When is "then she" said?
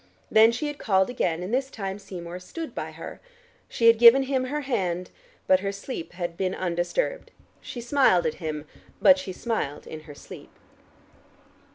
0.31-0.65